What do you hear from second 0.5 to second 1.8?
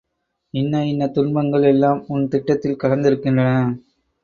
இன்ன இன்ன துன்பங்கள்